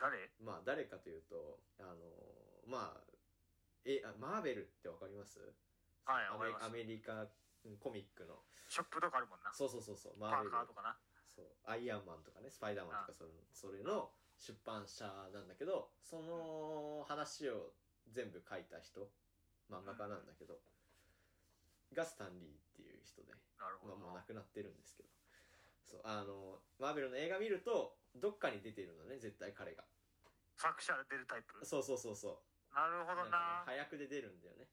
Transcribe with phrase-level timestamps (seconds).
[0.00, 0.30] 誰？
[0.40, 1.96] まあ誰かというと、あの
[2.66, 3.00] まあ、
[3.84, 5.40] え、あマーベルってわかります？
[6.04, 7.26] はいアメアメリカ
[7.64, 8.38] うんコミックの。
[8.68, 9.50] ショップとかあるもんな。
[9.52, 10.50] そうそうそうそう、マーベル。
[10.50, 10.66] パーカー。
[10.68, 10.96] とかな。
[11.26, 11.46] そう。
[11.64, 12.50] アイアンマンとかね。
[12.50, 15.04] スパイダーマンとかそれそれの出版社
[15.34, 17.74] なんだけどその話を
[18.12, 19.10] 全部書いた人
[19.68, 20.60] 漫画家なんだけど、
[21.92, 23.96] がスタンリーっていう人で、なるほど。
[23.96, 25.08] まあ、もう亡くなってるんですけど。
[25.84, 26.00] そう。
[26.04, 29.84] あのマーベルの映画見るとどっかに出てるのね絶対彼が。
[30.56, 31.64] 作者出るタイプ？
[31.64, 32.74] そうそうそうそう。
[32.74, 33.62] なるほどな。
[33.62, 34.68] な早くで出るんだよね。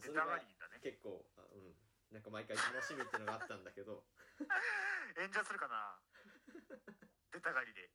[0.00, 0.80] それががりんだね。
[0.82, 1.74] 結構あうん。
[2.10, 4.04] なんか毎回楽しみっていうのがあったんだけど。
[5.14, 6.00] 炎上するかな？
[7.32, 7.90] 出たがりで。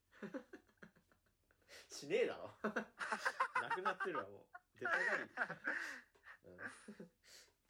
[1.89, 2.53] しねえだろ。
[2.63, 4.79] なくなってるわもう。
[4.79, 5.23] 出たがり、
[6.45, 7.09] うん、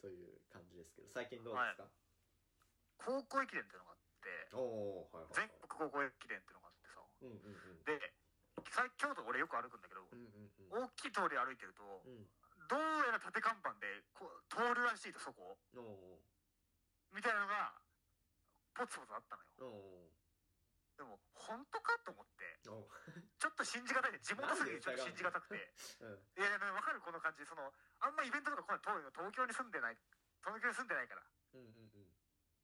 [0.01, 1.87] という感じですけど最近どうですか、
[2.97, 5.33] 高校駅伝っていうのがあって、はいはいはい。
[5.33, 6.64] 全国高校駅伝っていうのが。
[7.21, 7.83] うんうんうん。
[7.83, 8.13] で、
[8.71, 10.83] 最京都俺よく歩くんだけど、うんうんうん。
[10.83, 12.27] 大きい通り歩いてると、うん。
[12.67, 15.57] どうやら縦看板でこう通るらしいとそこ
[17.13, 17.77] みたいなのが
[18.73, 19.69] ポツポツあったのよ。
[19.69, 20.09] お
[20.97, 22.79] でも本当かと思ってちょ
[23.51, 24.19] っと信じがたいね。
[24.23, 25.61] 地元すぎてちょっと信じがたくて。
[26.01, 26.41] うん。
[26.41, 27.45] いやいや分かるこの感じ。
[27.45, 29.97] そのあんまイベントとか来ない東東京に住んでない
[30.41, 31.21] 東京に住んでないから。
[31.53, 32.09] うんうんうん。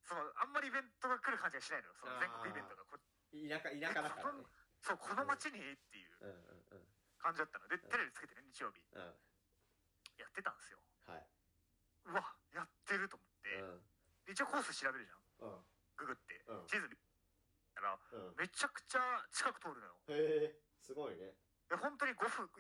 [0.02, 1.96] そのあんまりイベントが来る感じがしないのよ。
[2.02, 2.82] その全国イベントが。
[2.90, 2.98] こ
[3.32, 4.44] 田舎田舎だからね。
[4.82, 6.18] そうこの街にっていう
[7.22, 7.68] 感じだったの。
[7.70, 8.82] でテレビつけてね日曜日。
[8.94, 9.14] うん。
[10.20, 10.82] やってたんですよ。
[11.06, 11.26] はい。
[12.06, 13.56] うわやってると思って、
[14.28, 14.34] うん。
[14.34, 15.54] 一応コース調べるじゃん。
[15.54, 15.66] うん。
[15.96, 16.66] ググって、うん。
[16.66, 16.98] 地図見
[17.74, 18.36] たらうん。
[18.36, 19.96] めちゃくちゃ近く通るのよ。
[20.10, 21.38] へえすごいね。
[21.70, 22.52] で本当に5分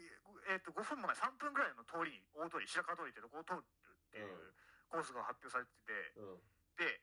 [0.47, 4.55] えっ、と5分もない3分ぐらいの通りに大通り白川通りってとこを通るっていううん。
[4.87, 6.15] コースが発表されてて。
[6.15, 6.39] うん。
[6.77, 7.01] で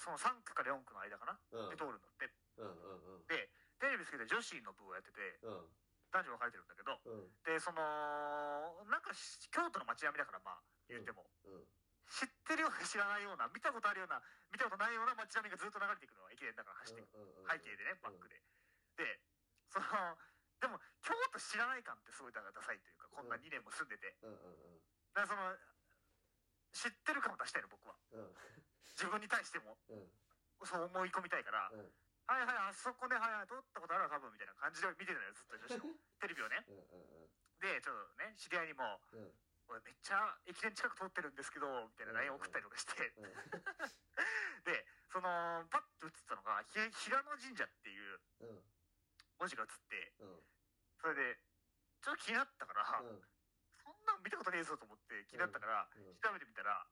[0.00, 1.68] その3区から4区の間かな、うん。
[1.68, 2.32] で通るんだって。
[2.56, 3.26] うんうんうん。
[3.28, 5.68] でテレビつけて女子の部をやっててうん。
[6.10, 7.28] 男女分かれてるんだけどうん。
[7.44, 7.84] でその
[8.88, 11.68] なんかし京都の街並みだからまあ言っても、うん。
[12.10, 14.18] 知ってるような知らないような見たことあるような
[14.50, 17.14] 見たことないような街並みがずっと流れていくのは駅伝だから走っていく
[17.46, 18.42] 背景でねバックで、
[18.98, 19.22] で
[19.70, 19.86] その
[20.58, 24.18] でも京都知らない感ってすごいだからダサいというかこんな2年も住んでて。
[25.14, 25.54] だからその
[26.72, 27.94] 知ってる感を出したいの僕は。
[28.12, 28.34] うん。
[28.96, 29.78] 自分に対しても。
[29.88, 30.10] うん。
[30.66, 31.92] そう思い込みたいから、うん。
[32.30, 36.62] はいはいあそこではいはい通ったことあるわ多分みたいな感じで見てるのよずっと女子のテレビをね。
[36.68, 37.30] うんうん
[37.60, 39.32] でちょっとね知り合いにもうんうん
[39.68, 43.34] 「俺めっちゃ駅伝近く通ってるんですけど」みたいな LINE 送ったりとかして、うん。
[44.64, 46.78] でそのパッと映ったのがひ
[47.10, 48.64] 平野神社っていううん。
[49.40, 50.42] 文字が映ってうん。
[51.00, 51.40] それで
[52.00, 53.02] ちょっと気になったから、
[54.10, 56.84] なん見たことねえぞと思って気になったから、うん調べてみたら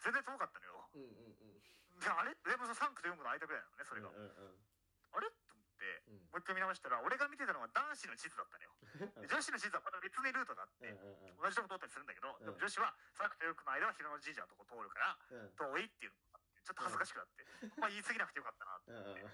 [0.00, 0.88] 全然遠かったのよ。
[0.96, 2.00] うんうんうん。
[2.00, 2.34] であれ？
[2.34, 4.64] でもその3区と4区の間ぐらいなのねそれが、うんうん
[5.12, 5.28] あれ？
[5.46, 6.26] と思ってうん。
[6.32, 8.72] もう一回見直したら俺が見てたのは男子の地図だったのよ。
[9.22, 11.36] で女子の地図はまた別にルートがあって、うんうんうん。
[11.36, 12.44] 同じとこ通ったりするんだけど、うん。
[12.44, 15.54] でも女子は3区と4区の間は平野神社のとこ通るからうん。
[15.54, 17.46] 遠いっていうのがあってちょっと恥ずかしくなって、
[17.76, 19.26] まあ言い過ぎなくてよかったなって。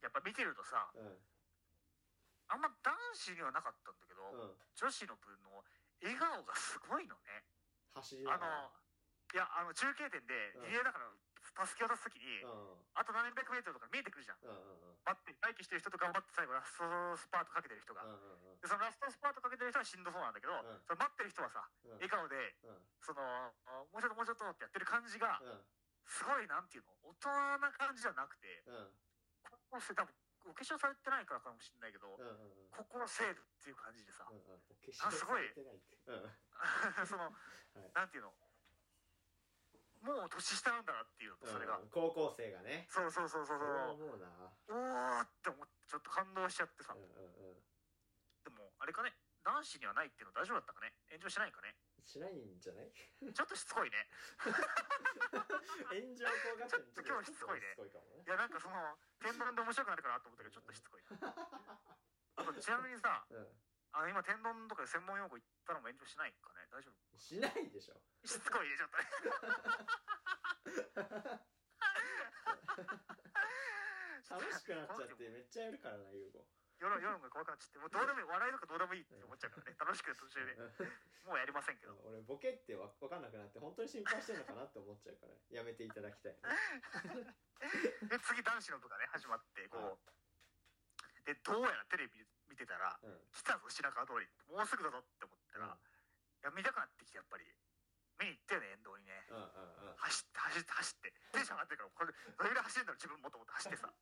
[0.00, 1.20] やっぱ見てるとさうん。
[2.48, 4.58] あんま男子にはなかったんだけど、うん。
[4.74, 5.64] 女子の分の
[6.04, 7.48] 笑顔がすごいのね。
[7.96, 8.68] 走りなあがら。
[8.68, 8.76] の
[9.32, 10.68] いやあの中継点でうん。
[10.68, 11.08] リレーだから
[11.54, 12.76] たすきを出す時に、うん。
[12.96, 14.40] あと何百メートルとか見えてくるじゃん。
[14.44, 15.00] うんうんうん。
[15.04, 16.84] 待って待機してる人と頑張って最後ラスト
[17.16, 22.00] スパートかけてる人が、うんうんでそのラストスパートかけてる人はしんどそうなんだけど、うんその待ってる人はさうん。
[22.00, 22.80] 笑顔でうん。
[23.00, 23.52] そのあ
[23.92, 25.60] もうちょっともうちょっとってやってる感じがうん。
[26.08, 28.88] すごいなんていうの大人な感じじゃなくてうん。
[29.44, 30.12] 高校生多分
[30.44, 32.70] お化粧されてないからかもしれないけど、うんうんうん。
[32.70, 34.60] 高校生っていう感じでさ、うんうん。
[34.60, 35.48] お化粧すごい。
[37.08, 37.32] その、
[37.80, 37.92] い。
[37.92, 38.34] なんていうの。
[40.04, 42.86] もう年下なんだなっていうそれが、うん高校生がね。
[42.90, 43.68] そうそうそうそうそう。
[43.96, 44.28] 思うな。
[44.68, 47.64] おーって思ってちょっと感動しちゃってさ、うんうんうん。
[48.44, 49.16] でもあれかね。
[49.44, 50.94] 男子にはないっていうの大丈夫だったかね。
[51.08, 52.92] 炎上しないかねしないんじゃない？
[53.32, 54.06] ちょっとしつこいね。
[55.90, 57.74] 炎上工学園ちょっと今日しつこいね。
[57.74, 58.76] いやなんかその
[59.20, 61.02] 天丼で面白くなるかなと思ったけどちょっとしつこい。
[62.36, 63.48] あとちなみにさうん。
[63.94, 66.66] あの今天丼とかで専門用語言ったのも炎上しないかね？
[66.70, 66.98] 大丈夫？
[67.18, 67.96] しないでしょ。
[68.26, 68.98] しつこいねちょっと。
[68.98, 69.06] ね
[74.24, 76.42] 楽しくなっちゃってめっちゃやるからな優吾
[76.80, 80.58] 世論世論が怖くなっちゃってもうどうでもいい笑いとかどうでもいいって思っちゃうからね楽しく途中で。
[81.24, 81.96] もうやりませんけど。
[82.04, 86.36] 俺ボケってわ分かんなくなって本当に心配してるのかなって思っちゃうからやめていただきたい。
[88.10, 91.24] で次男子のとかね始まってこう。
[91.24, 93.20] でどうやらテレビ見てたらうん。
[93.32, 97.46] 来たぞ白川通りもうすぐだぞって思ったら、いや見たくなってきてやっぱり。
[98.20, 99.26] 見に行ったよね沿道にね。
[99.30, 99.96] うんうんうん。
[99.96, 101.12] 走って走って走って。
[101.32, 103.92] テンション上がってるからこれどれぐらい走るんだろう自分もと思って走ってさ。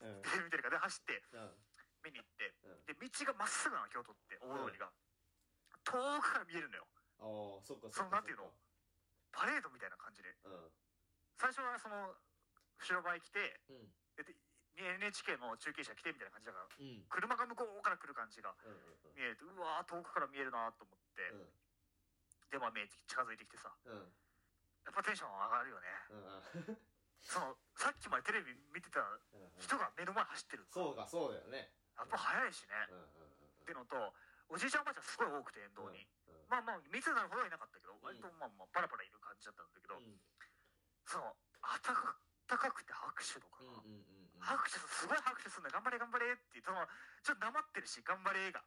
[0.00, 0.22] うん。
[0.22, 0.78] テレビ見てるから。
[0.78, 1.22] で走って。
[1.32, 1.67] うん
[2.04, 2.84] 見に行ってうん。
[2.86, 4.90] で道がまっすぐなの京都って大通りが、
[5.84, 6.86] 遠くから見えるのよ。
[7.18, 8.50] ああそっかそのなんていうの？
[9.32, 10.34] パレードみたいな感じで。
[10.44, 10.70] うん。
[11.38, 12.14] 最初はその
[12.78, 13.90] 後ろ前来てうん。
[14.16, 14.34] でで
[14.78, 17.02] NHK の中継車来てみたいな感じだからうん。
[17.10, 18.78] 車が向こうから来る感じがうん
[19.18, 21.50] 見えてうわー遠くから見えるなと思って、うん。
[22.50, 23.74] でまあ見えて近づいてきてさ。
[23.84, 23.92] うん。
[23.92, 24.12] うん
[24.88, 25.84] やっぱテンション上がるよね。
[26.08, 26.78] うんうん。
[27.20, 29.52] そのさっきまでテレビ見てたうん。
[29.60, 30.64] 人が目の前走ってる。
[30.72, 31.68] そうかそうだよね
[31.98, 34.14] やっぱ速いしね、っていうのと
[34.48, 40.16] おじいちゃんおばあちゃんすごい多くて沿道に、うんまあまあ密なるほどはいなかったけど割とまあまあパラパラいる感じだったんだけど、うん。
[41.04, 42.16] そのあたかあっ
[42.48, 43.60] たかくて拍手とか。
[44.38, 45.82] 拍手すすごい拍手するんだよ。
[45.82, 46.86] 頑張れ頑張れってその
[47.26, 48.62] ちょっとなまってるし頑張れが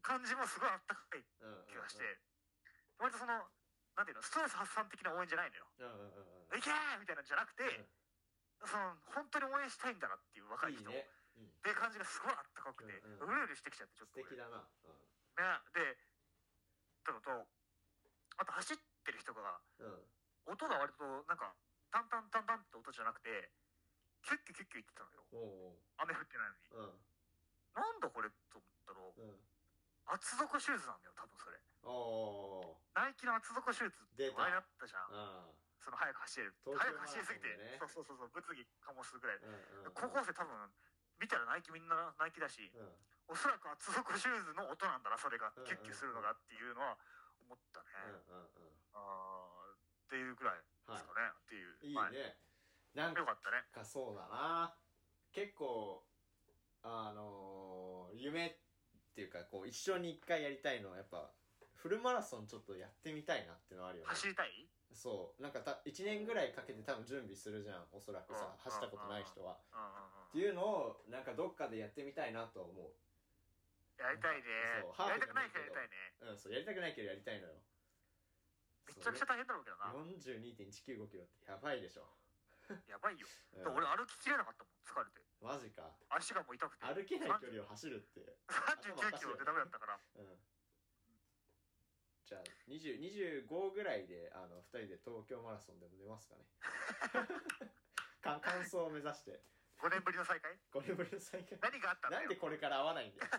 [0.00, 1.22] 感じもすごいあったかい
[1.68, 2.18] 気がして、
[2.98, 3.36] 割とその
[3.94, 5.68] なんていうのストレス発散的な応援じゃないのよ。
[6.56, 7.62] いけーみたいなんじゃなくて、
[8.64, 11.06] その本当に応援したいんだなっていう若い人いいね。
[11.06, 14.30] うんっていう感じがすごいあったかくて、うんうるうるしてきちゃってちょっ素と俺。
[14.30, 14.62] 敵だな。
[14.62, 14.94] うん。
[15.38, 15.60] ね。
[15.74, 15.96] でっ
[17.04, 17.46] てのと
[18.38, 20.52] あと走ってる人がうん。
[20.54, 21.54] 音が割となんか
[21.90, 23.50] タンタンタンタンって音じゃなくて
[24.22, 25.74] キュッキュキュッキュ言ってたのよ。
[25.98, 26.68] 雨降ってないのに。
[26.70, 26.98] おう
[27.74, 29.30] なんだこれと思ったらうん。
[29.30, 29.40] うん
[30.04, 31.56] 厚底シューズなんだよ多分それ。
[32.92, 34.36] ナイキの厚底シューズって出た。
[34.36, 35.08] 話題だったじゃん。
[35.16, 35.48] あ
[35.80, 36.52] その早く走れる。
[36.60, 37.48] 東京早く走りすぎて、
[37.80, 39.92] そうそうそうそう物議かもすぐらい、あうんうん。
[39.96, 40.52] 高校生多分
[41.20, 42.88] 見たらナイキみんなナイキだし、うん。
[43.26, 46.98] おそらく厚底シューズの音なんだなそれがうんキュッキュするのがっていうのは
[47.48, 47.86] 思ったね、
[48.28, 48.70] うんうんうん。
[48.92, 51.76] あーっていうぐらいですかね、っていう。
[51.80, 52.12] いいはい。
[52.12, 52.36] ね
[52.94, 53.64] なんかよかったね。
[53.82, 54.76] そうだな。
[55.32, 56.04] 結構
[56.82, 58.56] あのー夢っ
[59.14, 61.32] ていうかこう一生に一回やりたいのはやっぱ
[61.74, 64.10] フルマラソンちょっとやってみたいなっていうのはあるよね。
[64.10, 64.68] 走りたい？
[64.94, 65.42] そう。
[65.42, 68.46] なんかた1年ぐらいかけて多分準備するじゃんおそらくさ。
[68.46, 68.58] うん。
[68.70, 69.58] 走ったことない人は。
[70.30, 72.86] っていうのをなんかどっかでやってみたいなとは思う。
[72.86, 72.94] ん
[73.98, 74.86] やりたいね。
[74.94, 75.08] そう。
[75.10, 76.14] やりたくない人やりたいね。
[76.22, 76.52] ううんそう。
[76.52, 77.54] やりたくないけどやりたいのよ。
[78.86, 79.90] めちゃくちゃ大変だろうけどな。
[79.90, 82.04] 42.195キロってやばいでしょ、
[82.86, 83.26] やばいよ、
[83.56, 83.64] うん。
[83.64, 85.24] で俺歩ききれなかったもん疲れて。
[85.40, 85.90] マジか。
[86.08, 86.84] 足がもう痛くて。
[86.84, 88.36] 歩けない距離を走るって。
[88.48, 89.98] 39キロでダメだったから。
[90.16, 90.38] うん
[92.68, 96.44] 20 25ぐらいであの2人で東京マラソンでも出ますかね。
[98.22, 99.42] か完走を目指して。
[99.84, 103.30] 5年ぶりの再会5年ぶりの再会何があったんなんでこれから会わないんだよ。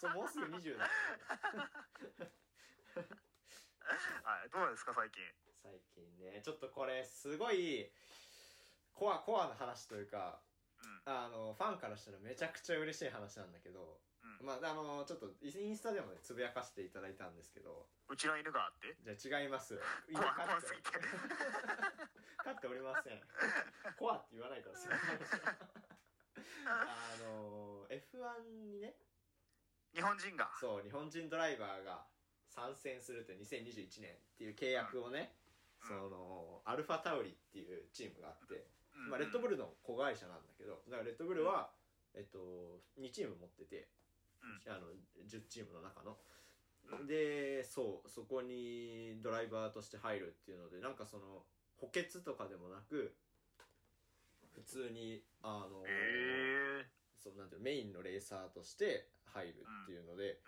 [0.00, 0.88] そうもうすぐ20だ
[4.22, 5.22] はい どうですか最近？
[5.62, 7.92] 最近ねちょっとこれすごい
[8.94, 10.40] コアコアな話というか
[10.78, 11.02] うん。
[11.04, 14.00] あのファンからしたらめちゃくちゃ嬉しい話なんだけど、
[14.40, 14.46] うん。
[14.46, 17.86] まああのちょっとインスタでもねつぶやかせていただいたんですけど。
[18.08, 18.96] うちの犬があって？
[19.16, 19.78] じゃあ違います。
[20.12, 20.90] 怖飼って怖すぎて。
[22.42, 23.22] 飼っておりません。
[23.98, 25.56] コアって言わないからその話は
[26.66, 28.96] あの F1 にね。
[29.92, 30.50] 日本人が？
[30.60, 32.06] そう日本人ドライバーが
[32.48, 35.36] 参戦するという2021年っていう契約をね、
[35.82, 35.88] うん。
[35.88, 39.10] そのアルファタウリっていうチームがあって、うん。
[39.10, 41.72] まあ、レッドブルの子会社なんだけどだからレッドブルは、
[42.14, 43.99] えっと、2チーム持ってて、うん
[44.66, 44.92] あの
[45.28, 46.16] 10チームの中の。
[47.06, 51.44] でそうそこにドライバーとして入るっていうのでなんかその
[51.76, 53.14] 補欠とかでもなく
[54.52, 60.40] 普通にあの、ええそうなんていうのメインのレーサーとして入るっていうので、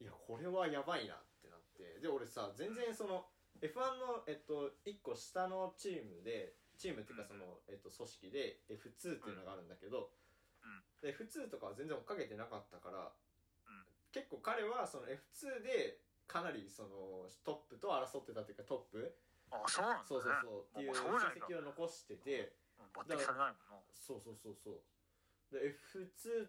[0.00, 2.00] いやこれはやばいなってなって。
[2.02, 3.26] で俺さ全然その
[3.62, 10.10] F1 の、えっと、1個下のチームでチームっていうかその、えっと、組織で F2 っていうのがあるんだけど、
[11.04, 13.12] で F2 とかは全然追っかけてなかったから、
[13.68, 13.84] うん。
[14.12, 19.12] 結構彼はその F2 でかなりそのトップと争ってたっていうかトップ。
[19.52, 22.88] あそうなんだ、ね、そうそうそうっていうあ成績を残しててうん。
[22.96, 23.84] 抜擢されないもんな。
[23.92, 24.80] そうそうそうそう。
[25.52, 26.48] で F2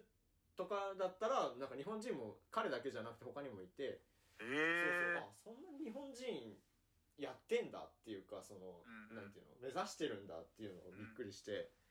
[0.56, 4.00] とかだったらなんか日本人も彼だけじゃなくて他にもいて
[4.40, 5.52] えそうえそう。
[5.52, 6.56] あそんな日本人
[7.20, 9.20] やってんだっていうかその、うんうん。
[9.20, 11.85] なんていうの目指してるんだっていうのをびっくりして、うん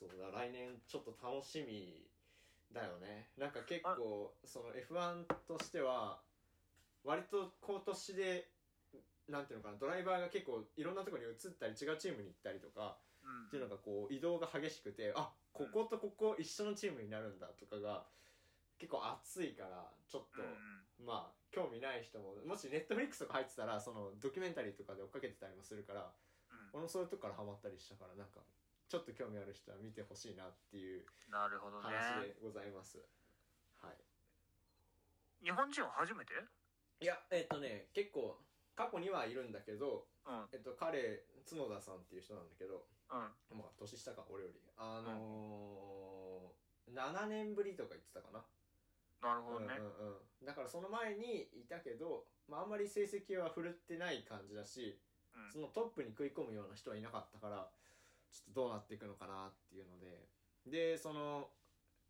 [0.00, 2.08] そうだ来年ちょっと楽しみ
[2.72, 3.28] だよね。
[3.36, 6.20] なんか結構その F1 としては
[7.04, 8.48] 割と今年で
[9.28, 13.46] なんていうのかなドライバーが結構いろんなところに移ったり違うチームに行ったりとかうん。
[13.46, 18.06] っていうのがこう移動が激しくてあこことここ一緒のチームになるんだとかが
[18.78, 21.04] 結構熱いからちょっと、うん。
[21.04, 26.08] まあ興味ない人ももしネットフリックスとか入ってたらそのドキュメンタリーとかで追っかけてたりもするから
[26.48, 26.80] うん。
[26.80, 28.40] 俺もそういうとこからハマったりしたからなんか
[28.90, 31.94] ちょっと興味ある人は見てほしいなっていうなるほどね。
[31.94, 32.98] 話でございます、
[33.78, 33.94] はい。
[35.46, 36.34] 日本人は初めて？
[36.98, 38.36] いやえっ、とね結構
[38.74, 40.50] 過去にはいるんだけど、うん。
[40.52, 42.82] えっと、彼角田さんっていう人なんだけど
[43.14, 43.62] うん。
[43.62, 44.58] まあ年下か俺より。
[44.76, 48.42] あのー7年ぶりとか言ってたかな。
[49.22, 54.98] なるほどね、うんうんうん、だからその前にいたけど、まあ、あんまり成績は振るってない感じだし、
[55.36, 55.52] うん。
[55.52, 57.70] そのトップに食い込むような人はいなかったから
[58.32, 60.28] ちょっとどうなっていくのかなっていうので
[60.66, 61.48] でその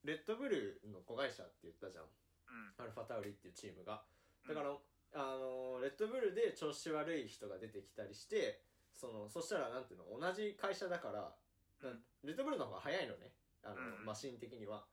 [0.04, 2.04] レッドブルの子会社って言ったじゃん。
[2.04, 2.82] うん。
[2.82, 4.02] アルファタウリっていうチームが。
[4.48, 4.72] だから、
[5.12, 8.62] あのレッドブルで調子悪い人が出てきたりして
[8.94, 11.34] そのそしたらなんていうの同じ会社だから
[11.82, 13.32] なレッドブルの方が早いのね。
[13.62, 14.06] あの、うん。
[14.06, 14.84] マシン的には。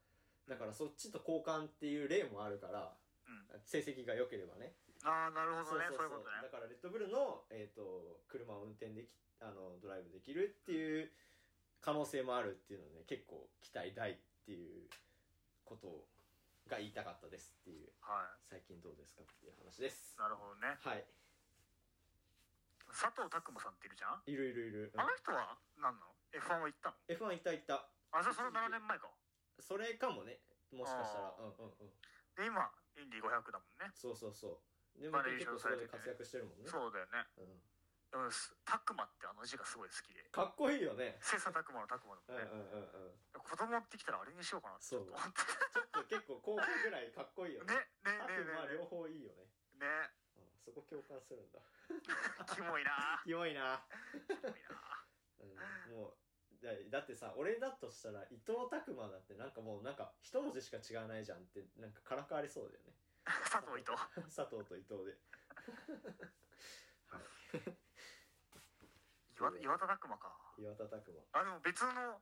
[0.48, 2.92] だからそっちと交換っていう例もあるから
[3.28, 3.62] うん。
[3.64, 4.74] 成績が良ければね
[5.08, 5.88] ああなるほどね。
[5.96, 6.44] そういうことね。
[6.44, 11.12] だからレッドブルの、えー、と車を運転できあのドライブできるっていう
[11.80, 14.90] 可能性もあるっていうので、ね、結構期待大っていう
[15.64, 16.04] こと
[16.68, 20.16] が言いたかったですっていうは最近どうですかっていう話です。
[20.18, 20.76] いなるほどね。
[20.84, 21.08] はい。
[22.92, 24.20] 佐藤拓磨さんっているじゃん？
[24.28, 25.00] いるいるいる、うん。
[25.00, 27.88] あの人は何なの？F1 は行ったの？F1 行った行った。
[28.12, 29.08] あじゃあその7年前か。
[29.60, 30.40] それかもね。
[30.76, 31.32] もしかしたら。
[31.40, 31.96] うんうんうん。
[32.36, 32.68] で今
[33.00, 33.92] インディ500だもんね。
[33.96, 36.70] そうそうそうでもまあ結構それで活躍してるもんね。
[36.70, 37.26] そうだよね。
[37.38, 37.54] うん、
[38.10, 38.30] でも
[38.66, 40.26] 拓磨ってあの字がすごい好きで。
[40.34, 41.18] かっこいいよね。
[41.22, 43.42] 切磋琢磨の拓磨だうんうんうんうん。
[43.42, 45.42] 子供ってきたらあれにしようかなってちょっと思って。
[45.42, 47.74] ちょっと結構後半ぐらいかっこいいよね。
[48.02, 49.46] ねねねまあね両方いいよね。
[49.78, 49.86] ね。
[49.86, 51.62] ねうんそこ共感するんだ。
[52.54, 53.22] キモいな。
[53.22, 53.86] キモいな、
[54.26, 55.06] キモいな。
[55.40, 56.28] うん、もう
[56.62, 62.94] だだってさ俺だとしたら伊藤拓磨だってなんかもうなんか一文字しか違わないじゃんってなんかからかわれそうだよね
[63.44, 63.92] 佐藤伊藤。
[64.32, 65.18] 佐藤と伊藤で。
[67.12, 67.62] はい。
[69.38, 70.32] 岩田岩田拓磨か。
[70.58, 71.22] 岩田拓磨。
[71.34, 72.22] あでも別の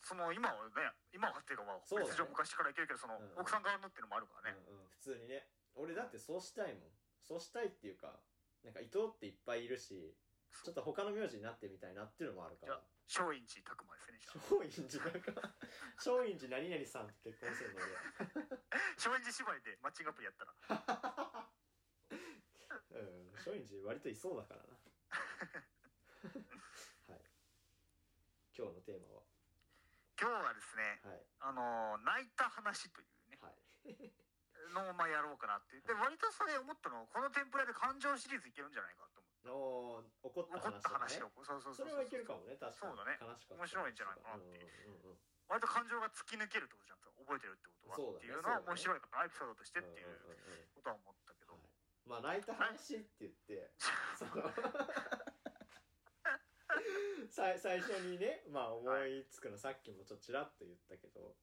[0.00, 2.12] その今はね今はっていうかまあそうだね。
[2.28, 3.40] 昔からいけるけどそのうん。
[3.40, 4.58] 奥さん側のっていうのもあるからね。
[4.66, 5.46] うんうん、普通にね。
[5.76, 6.92] 俺だってそうしたいもん。
[7.22, 8.18] そうしたいっていうか
[8.64, 10.16] なんか伊藤っていっぱいいるし
[10.64, 12.74] ちょっと他の名字になってみたいなっていうのもあるから。
[12.74, 15.34] じゃあ松陰寺拓磨ですねじゃあ松陰寺なんか
[15.98, 17.90] 松陰寺何々さんと結婚するので。
[18.94, 20.54] 松陰寺芝居でマッチングアプリやったら。
[22.94, 24.78] うん松陰寺割といそうだからな。
[27.10, 27.26] はい。
[28.54, 29.26] 今日のテーマ
[30.14, 31.26] 今日はですねははい。
[31.40, 33.58] あのー泣いた話というねはい。
[34.70, 35.80] のをまあやろうかなって。
[35.82, 41.84] で割とそれ思ったのはこの天ぷらで感情シリーズいけるんじゃないかと思っての怒った怒った話とかそうそうそそう。
[41.84, 42.92] そうれはいけるかもね確かに。
[42.92, 43.18] そうだね。
[43.20, 44.90] 悲しか面白いんじゃないかなってう。
[44.90, 45.18] んうんうん
[45.50, 51.62] 割と感情が突き抜けるってことじゃん覚えてるってことはそうだねっていうのは面白いかなエピソードとしてっていうんうんううんうんことは思ったけど、はい
[52.06, 53.70] まあ泣いた話って言って
[54.14, 54.46] その
[57.30, 61.34] さ最初にねまあ思いつくのさっきもちょっとちらっと言ったけど、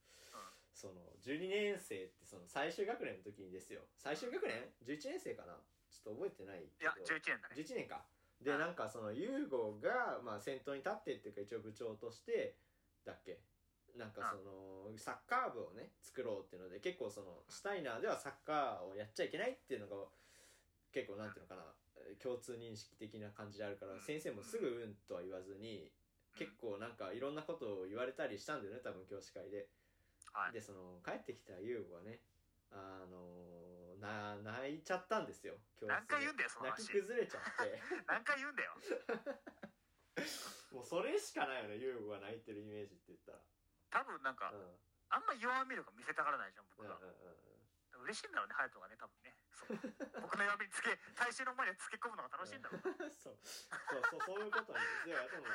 [0.74, 3.82] その12年生ってその最終学年の時にですよ。
[3.98, 5.60] 最終学年 ?11 年生かな？
[5.98, 7.56] ちょっと覚えてないいやけど11年だね。
[7.58, 8.06] 11年か。
[8.42, 12.56] でなんかその優吾がまあ先頭に立ってっていうか一応部長として
[13.04, 13.40] だっけ？
[13.98, 20.06] なんかそのサッカー部をね作ろうっていうので結構そのシュタイナーではサッカーをやっちゃいけないっていうのが
[20.94, 21.66] 結構なんていうのかな
[22.06, 25.92] えー共通認識的な感じであるから先生もすぐうんとは言わずに
[26.38, 29.68] 結構なんかいろんなことを言われたりしたんだよね多分教師会で。
[30.32, 30.52] はい。
[30.54, 32.20] でその帰ってきた優吾がね
[32.72, 33.67] あのー
[34.08, 35.88] な泣いちゃったんですよ教室で。
[35.88, 36.88] 何回言うんだよその話。
[36.88, 37.82] 泣き崩れちゃって。
[38.08, 38.76] 何回言うんだよ。
[40.72, 43.40] もうそれしかないよね優吾が泣いてるイメージって言ったら。
[43.90, 44.60] 多分なんか、うん。
[44.60, 47.00] うんあんま弱みとか見せたがらないじゃん僕うんうんら、
[48.04, 49.32] 嬉しいんだろうね隼人がね多分ね。
[50.20, 52.84] 僕の弱みにつけ大衆の前でつけ込むのが楽しいんだろう。
[52.84, 53.40] なうんそう。
[53.40, 53.64] そ
[54.00, 55.50] うそうそういうことに強いやと思う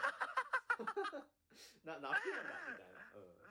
[1.84, 3.12] な泣くんだみたいな。
[3.12, 3.42] うん。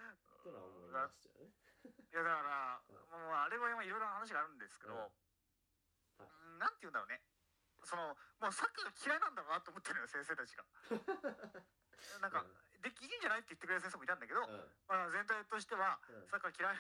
[0.42, 1.54] ってのは思いましたよね
[1.86, 6.60] いやだから、もうあれは今いろいろな話があるんですけど、うん。
[6.60, 7.22] なんて言うんだろうね。
[7.82, 10.64] そのもうサッカーが嫌いなんだろうなと思ってるのよ先生たちが。
[12.22, 12.46] なんか、
[12.82, 14.74] できいいんじゃないって言ってくれる先生もいたんだけど、うん。
[14.90, 16.28] まあ、全体としては、うん。
[16.28, 16.78] サッカー嫌い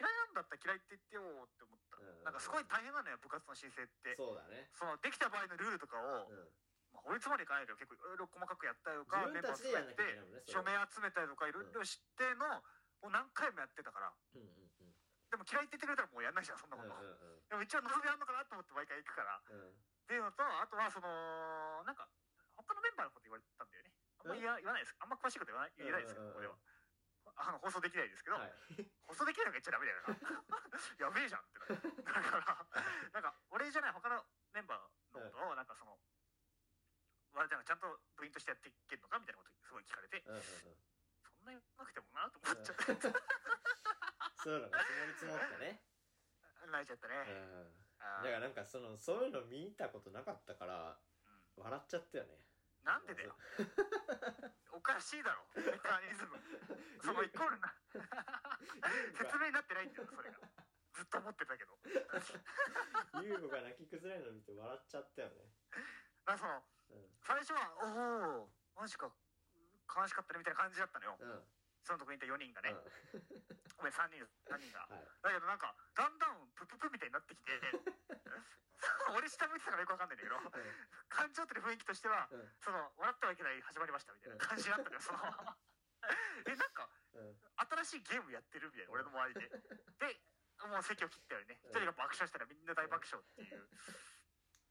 [0.00, 2.24] 嫌いなんだったら嫌いって言ってよって思った、うん。
[2.24, 4.16] なんかすごい大変なのよ部活の申請って。
[4.16, 4.70] そうだね。
[4.72, 6.52] そのできた場合のルールとかを、うん。
[6.92, 10.52] まあ、法律までいかないけど結構いろいろ細かくやったりとか自分たちでやんなきゃいけないもんねそれ。
[10.52, 12.62] 署名集めたりとかいろいろ知っての
[13.02, 14.94] を何回もやってたからうんうんうん。
[15.30, 17.48] でも嫌いって言ってくれたらもうやんないじゃんそんなうんこと、うん。
[17.48, 19.40] でも一応望みあんのかなと思って毎回行くから。
[19.50, 19.58] うん。
[19.58, 21.06] うんっていうのとあとはその
[21.86, 22.10] なんか
[22.58, 23.94] 他のメンバーのこと言われたんだよね。
[24.18, 24.96] あんま言わないです。
[24.98, 26.50] あんま詳しいこと言わない言えないですけどうんうんうん。
[26.50, 27.38] ここでは。
[27.38, 28.52] あの放送できないですけど、はい。
[29.08, 30.02] 放送できないのが言っちゃダメだよ。
[30.04, 30.12] な
[31.06, 31.58] やべえじゃんって
[32.02, 32.66] だから
[33.14, 34.90] なんか俺じゃない他のメンバーの
[35.30, 35.96] ことをなんかその
[37.32, 40.20] わなんかちゃんと部員としてやっていけるのかみたいなことすごい聞かれて。
[40.26, 40.42] うんうんうん。
[40.42, 40.91] そ
[41.42, 43.18] んな言わなくてもなと思っちゃって
[44.42, 45.82] そういうのが積もり積もってね。
[46.70, 47.30] 泣いちゃったね、う
[47.62, 48.24] ん。
[48.24, 50.98] だからなんかそのそういうの見たことなかったから
[51.58, 51.62] うん。
[51.62, 52.42] 笑っちゃったよね。
[52.82, 53.36] なんでだよ。
[54.74, 55.46] おかしいだろ。
[55.54, 56.34] メカニズム。
[57.02, 57.74] そのイコールな。
[59.14, 60.38] 説明になってないんだよそれが。
[60.92, 61.78] ずっと思ってたけど。
[63.22, 65.54] 優吾が泣き崩れるの見て笑っちゃったよね。
[66.26, 67.18] まあそのうん。
[67.22, 69.12] 最初はおおマジか
[69.88, 71.16] 悲しかったねみたいな感じだったのよ。
[71.18, 71.42] うん。
[71.82, 73.22] そのとこにいた4人がね、うん。
[73.76, 75.02] ごめん3人3人が、はい。
[75.22, 77.52] だけどなんかだんだんプププみたいになってきて。
[79.14, 80.38] 俺下向いてたからよくわかんないんだけど。
[81.08, 82.54] 感情ってる雰囲気としては、うん。
[82.58, 85.18] その笑ってはいけない始まりましたみたいな感じになったのよその。
[86.46, 87.40] えなんかうん。
[87.84, 89.48] 新しいゲームやってるみたいな俺の周りで。
[89.98, 90.20] で
[90.66, 91.58] もう席を切ったよね。
[91.64, 91.70] うん。
[91.70, 93.68] 一人が爆笑したらみんな大爆笑っていう。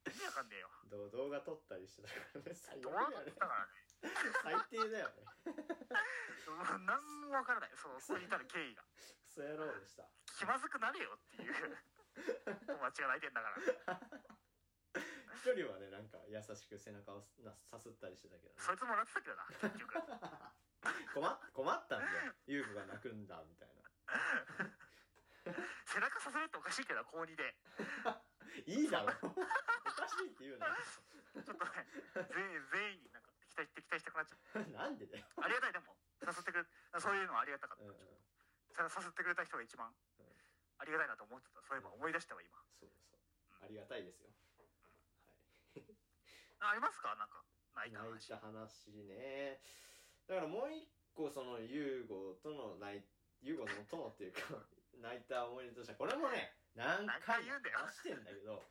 [0.08, 0.70] 意味わかんねえよ。
[0.86, 3.72] ど動画撮ったりしてたからね最悪どうなだよねってたからね
[4.44, 5.24] 最低だよね。
[5.46, 7.72] う ん何もわからない。
[7.76, 8.84] そうここに至る経緯が。
[9.26, 10.10] クソ野郎でした。
[10.38, 11.78] 気まずくなれよっていう。
[12.66, 14.02] 友達が泣いてんだから。
[15.42, 18.56] 一人はねなんか優しく背中をなさすったりしてたけどね。
[18.58, 19.94] そいつも笑ってたけどな結局。
[21.14, 22.34] 困っ困ったんだよ。
[22.48, 23.82] 優子が泣くんだみたいな。
[25.86, 27.56] 背中させるっておかしいけど高2で。
[28.66, 29.14] いいだろ。
[29.24, 29.30] お
[29.92, 30.76] かしいって言うな。
[31.44, 34.68] ちょっとね全員全員になんか敵対敵対したくなっちゃう。
[34.72, 35.26] なんでだよ。
[35.38, 35.96] ありがたいでも。
[36.22, 36.66] 誘ってくれ
[37.00, 37.90] そういうのはありがたかった、うん。
[37.90, 38.22] うん
[38.72, 40.26] さ誘ってくれた人が一番うん。
[40.78, 41.62] ありがたいなと思ってた。
[41.64, 42.58] そういえば思い出したわ今。
[42.80, 43.66] そうそう。
[43.66, 44.30] ありがたいですよ。
[44.56, 45.96] はい。
[46.60, 47.16] あ ありますか？
[47.16, 47.44] なんか
[47.76, 48.12] 泣いた話。
[48.12, 49.62] 泣いた話ね。
[50.28, 53.04] だからもう一個その優吾との泣い
[53.42, 54.40] 優吾の友っていうか
[54.96, 57.80] 泣いた思い出としてはこれもね何何回言うんだよ。
[57.80, 58.64] 話してんだけど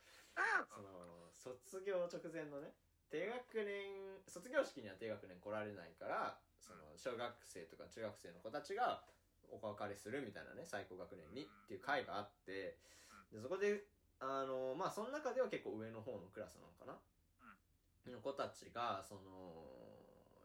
[0.68, 2.74] その卒業直前のね
[3.10, 9.02] 低学年卒業式には低学年来られないからその小学生とか中学生の子たちが
[9.50, 12.78] お別れするみたいなね最高学年にっていう会があって
[13.34, 13.82] でそこで
[14.20, 17.00] あのまあその中では結構上の方のクラスなのかな、
[18.12, 19.20] の子たちがその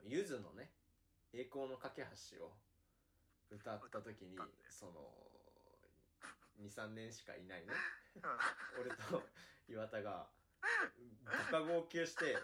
[0.08, 0.72] ゆずのね
[1.34, 2.54] 「栄光の架け橋」を
[3.52, 4.38] 歌った時に
[4.70, 5.14] その
[6.62, 7.74] 23年しかいないね
[8.16, 8.82] うん。
[8.82, 9.24] 俺と
[9.68, 10.28] 岩田が
[11.52, 12.38] バカ号泣して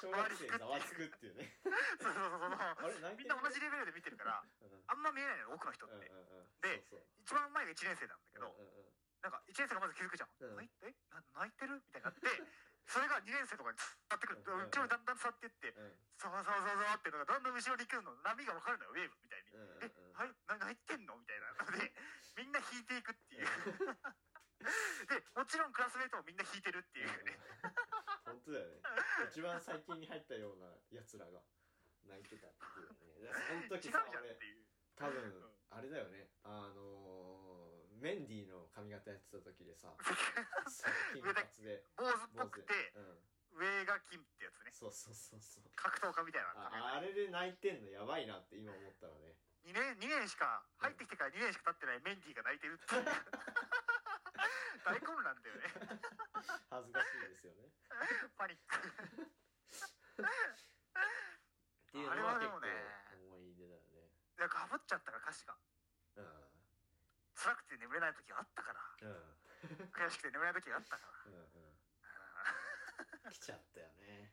[0.00, 1.56] 小学生ざわつくっていうね。
[2.00, 2.56] そうそうそうそう。
[2.56, 4.84] あれみんな同じレベルで見てるからうん。
[4.88, 6.08] あんま見えないの多くの人って、
[6.60, 6.84] で
[7.24, 8.52] 一番前が1年生なんだけど、
[9.22, 10.56] なんか1年生がまず気づくじゃん、うん。
[10.56, 11.80] 泣いてな泣いてる？
[11.80, 12.28] みたいになって
[12.88, 14.40] それが2年生とかに伝わってくる。
[14.40, 15.96] うちもだんだん伝わってってうん。
[16.20, 18.12] ざわざわざわっていうのがだんだん後ろに来るの。
[18.24, 21.16] 波が分かるのよウェーブみたいに、えはいな泣いてんの？
[21.16, 21.92] みたいなので
[22.36, 23.48] みんな引いていくっていう
[24.60, 27.08] でもちろんクラスメートもみんな引いてるっていう。
[27.24, 27.38] ね
[28.24, 28.80] 本当だよね。
[29.30, 31.42] 一番最近に入ったようなやつらが
[32.06, 33.26] 泣いてたっていうね。
[33.26, 34.36] でその違う時さ俺
[34.96, 35.56] 多分、ん。
[35.70, 36.30] あれだよね。
[36.44, 39.96] あのー、メンディーの髪型やってた時でさ
[40.68, 40.92] そう。
[41.14, 41.84] 金髪で。
[41.96, 43.22] 坊主っぽくてうん。
[43.52, 44.70] 上が金ってやつね。
[44.72, 45.64] そうそうそうそう。
[45.74, 49.36] 格闘家みたいな髪ああれで泣いてんのやばいなって今思ったらね。
[49.64, 52.86] 2年二年しか入ってきてから2年しか経ってないメンディーが泣いてるって
[54.84, 55.68] 大混乱だよね。
[56.70, 57.70] 恥ずかしいですよね。
[58.36, 58.76] パニック。
[58.76, 58.84] っ
[61.90, 62.68] ていうのあれは結はでもね
[63.10, 64.08] 構思い出だよね。
[64.38, 65.56] いやかぶっちゃったから歌詞が。
[66.16, 66.26] うん。
[67.34, 68.80] 辛くて眠れない時があったから。
[69.02, 69.90] うん。
[69.92, 71.12] 悔しくて眠れない時があったから。
[71.26, 71.42] うんうん。
[71.42, 71.80] うん
[73.30, 74.32] 来ちゃったよね。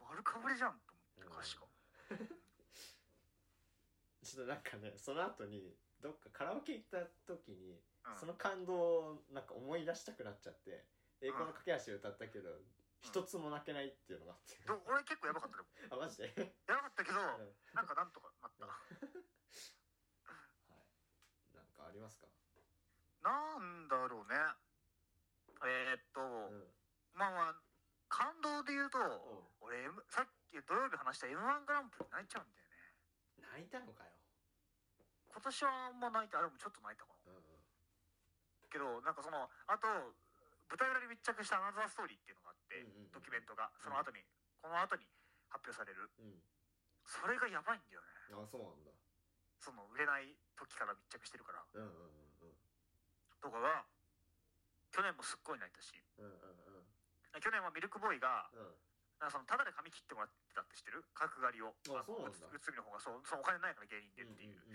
[0.00, 1.66] 丸かぶりじゃんと思って歌詞が
[4.34, 8.16] ちょっとなんかねその後にどっかカラオケ行った時に、うん。
[8.18, 10.84] その感動をなんか思い出したくなっちゃって
[11.22, 12.50] 「栄光の架け橋」を歌ったけど、
[13.00, 15.68] 一つも泣けないっていうのがあって、ど俺結構やばかったでも
[16.02, 16.34] あマジで？
[16.66, 17.56] やばかったけどうん。
[17.72, 18.66] なんかなんとかなった。
[18.68, 18.74] は
[20.76, 21.54] い。
[21.54, 22.26] なんかありますか？
[23.22, 24.36] なんだろうね。
[25.64, 26.74] えー、っと、うん。
[27.14, 27.62] まあまあ
[28.08, 29.48] 感動で言うと、うん。
[29.60, 32.74] 俺、M、さっき土曜日話した m 1グランプリ泣いちゃうんだよね。
[33.52, 34.13] 泣いたのかよ
[35.34, 37.34] 今年はあんま泣いてあれもちょっと泣いたかな。
[37.34, 37.58] うんうん。
[38.70, 40.14] けどなんかそのあと
[40.70, 43.12] 舞台裏に密着したアナザーストーリーっていうのがあってて、うんうんうん。
[43.12, 44.22] ドキュメントがその後に、
[44.62, 45.04] この後に
[45.50, 46.08] 発表される。
[46.18, 46.38] うん。
[47.04, 48.06] それがやばいんだよね。
[48.32, 48.94] あそうなんだ。
[49.60, 51.66] その売れない時から密着してるから。
[51.74, 52.54] うんうんうん
[53.44, 53.84] とかが
[54.88, 55.92] 去年もすっごい泣いたし。
[56.16, 57.42] うんうんうん。
[57.42, 58.60] 去年はミルクボーイがうん。
[58.60, 58.74] うん
[59.22, 61.06] なんかそのタダで髪切ってもらってたって知ってる？
[61.14, 61.70] 角刈りを。
[61.94, 62.50] あそうなんだ。
[62.50, 64.74] うつみの方がそうそのお金ないから芸人でっていう、う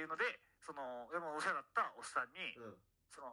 [0.00, 2.64] いうのでそのでもお世話だったおっさんに、うん。
[2.64, 3.26] うんその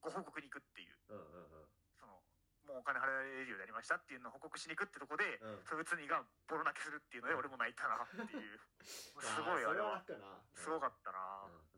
[0.00, 0.96] ご報告に行くっていう。
[1.12, 1.68] うんうんうん。
[2.00, 2.16] その
[2.64, 3.12] もうお金払
[3.44, 5.68] えるようになりましたっていうのを報告しに行くってとこで、うん。
[5.68, 8.56] そのうつみがボロ泣きするっていうので俺も泣いたなっていう。
[8.80, 9.12] す
[9.44, 11.68] ごいあーそれはあれは楽なすごかっったな、うんうん。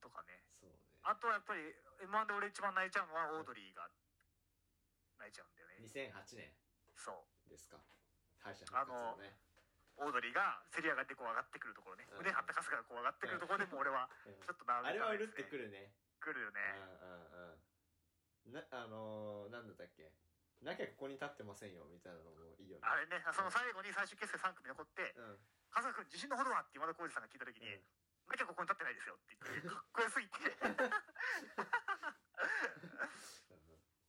[0.00, 0.40] とかね。
[0.56, 0.80] そうね。
[1.02, 3.90] あとはやっぱり m 1で俺一番泣いちゃうのはオードリーが
[5.18, 5.76] 泣いちゃうんだよね。
[5.84, 6.56] 2008年。
[6.96, 7.48] そう。
[7.50, 7.76] ですか。
[8.40, 9.36] 敗者復活のね
[9.98, 12.18] オードリーがせり上がってこう上がってくるところね、うん。
[12.18, 14.40] 胸張った春日がこう上がってくるところでもう俺はうん。
[14.40, 15.92] ちょっとなあれはうるってくるるね。
[16.20, 16.60] くるよね、
[17.02, 17.62] うんうん
[18.46, 18.52] うん。
[18.52, 20.10] なあのー、なんだったっけ？
[20.62, 22.82] なきゃここに立ってませんよみたいなのもいいよね。
[22.82, 25.38] あれねその最後に最終決戦3組残ってうん
[25.70, 27.82] 「春日君自信のほどは?」って今田耕司さんが聞いた時にうん
[28.26, 30.38] 「なきゃここに立ってないですよ」って言ってかっこよすぎて。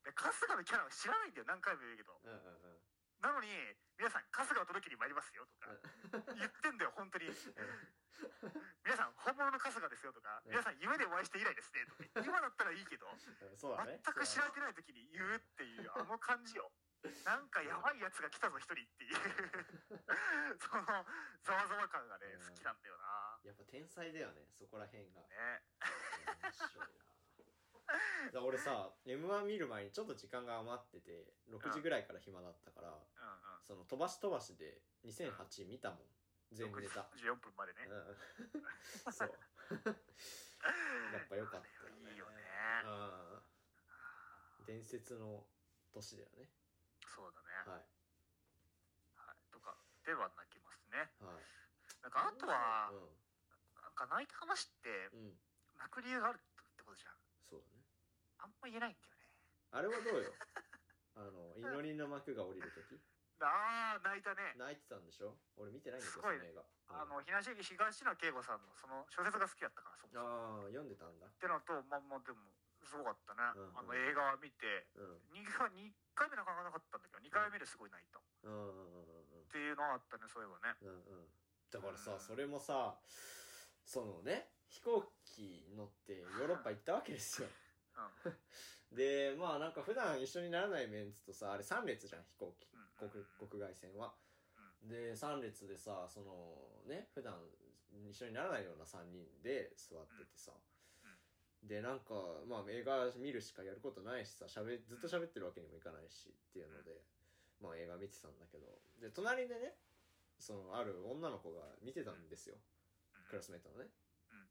[0.03, 2.19] で春日のキャラを知らないんだよ何回も言うけど。
[2.23, 2.81] うんうんうん
[3.19, 3.47] なのに
[3.99, 5.75] 皆さん春日を届けに参りますよとか
[6.39, 7.27] 言ってんだよ本当に。
[8.83, 10.55] 皆さん本物の春日ですよとかうん。
[10.55, 16.71] 皆さん夢でお会いして以来ですねとか今だったらいいけど全く知られてない時に言うっていうあの感じよ。
[17.23, 19.15] なんかやばいやつが来たぞ一人っていう。
[20.59, 20.83] その
[21.43, 22.47] ざわざわ感がねうん。
[22.47, 23.39] 好きなんだよな。
[23.43, 25.23] やっぱ天才だよねそこら辺が。
[25.27, 25.63] ね。
[26.43, 27.08] 面白いな
[28.33, 33.01] だ俺さ m 1見る前にちょっと時間が余ってて6時ぐらいから暇だったからうんうん。
[33.65, 35.99] その飛ばし飛ばしで2008見たもん。
[36.51, 37.05] 全部ネタ。
[37.13, 37.85] 6時14分までね。
[37.85, 39.13] うん。
[39.13, 39.31] そう。
[41.13, 42.11] やっぱ良かったよね。
[42.11, 42.41] いいよね。
[42.85, 42.89] う
[44.63, 44.65] ん。
[44.65, 45.45] 伝説の
[45.93, 46.49] 年だよね。
[47.05, 47.47] そうだね。
[47.69, 47.85] はい。
[49.15, 49.37] はい。
[49.51, 51.11] とかでは泣きますね。
[51.19, 51.45] はい。
[52.01, 52.91] なんかあとは
[53.81, 55.41] なんか泣いた話ってうんうん。
[55.77, 56.41] 泣く理由があるっ
[56.75, 57.15] てことじゃん。
[57.49, 57.78] そうだね
[58.39, 59.27] あんま言えないんだよね。
[59.71, 60.33] あれはどうよ？
[61.15, 62.99] あの祈りの幕が降りる時？
[63.41, 64.53] ああ泣いたね。
[64.57, 65.37] 泣いてたんでしょ？
[65.55, 66.65] 俺見てないんだけどすごいその映画。
[66.89, 71.27] あの東東野圭吾さんのその小説が好きだったからそもそもああ読んでたんだ。
[71.27, 72.51] ってのとまあまあでも
[72.83, 73.77] すごかったね、うんうん。
[73.77, 74.87] あの映画見て。
[74.95, 75.15] うん。
[75.31, 78.19] 2, 回2回目泣かなかったんだけど2回目ですごい泣いた。
[78.19, 80.77] っうんうんうんうんていうのはあったねそういえばね。
[80.81, 81.33] うんうん。
[81.69, 81.97] だからうん。
[81.97, 82.99] さそれもさ
[83.83, 87.47] そのね飛行機乗ってヨーロッパ行ったわけですよ。
[87.47, 87.68] うん
[88.91, 92.67] でまあなんか普段一緒にならないメンツとさあれ3列じゃん飛行機。
[92.73, 94.13] うん国国外線は。
[94.83, 96.55] で3列でさその
[96.87, 97.35] ね普段
[98.07, 100.51] 一緒にならないような3人で座っててさ、
[101.63, 102.15] でなんか
[102.47, 106.91] まあ映画見るしかやることないしさしゃべずっと喋ってるわけにもいかないしっていうので、
[107.61, 108.67] まあ映画見てたんだけど。
[109.01, 109.75] で隣でね
[110.39, 112.55] そのある女の子が見てたんですよ、
[113.29, 114.08] クラスメートのね、うん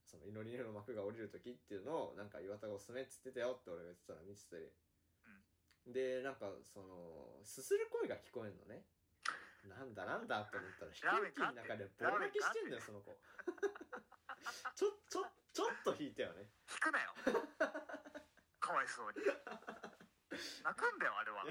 [0.09, 4.73] その祈りの幕が降りる時っていうのをなんか岩田がおすすめっつってたよって俺が言ってたら見てて、
[5.92, 8.88] でなんかそのすする声が聞こえんのね。
[9.68, 13.21] なんだなんだと思ったら飛行機の中でボロ泣きしてんだよその子。
[14.73, 16.49] ちょちょちょっと引いたよね。
[16.64, 17.12] 聞くなよ。
[18.61, 19.21] かわいそうに。
[19.21, 21.44] 泣くんだよあれは。